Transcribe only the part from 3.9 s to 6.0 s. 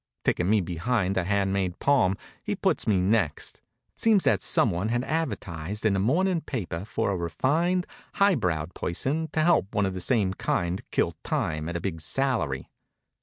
Seems that some one had advertised in a